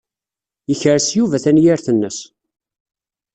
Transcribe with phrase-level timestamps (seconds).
[0.69, 2.17] Yekres Yuba tanyirt-nnes.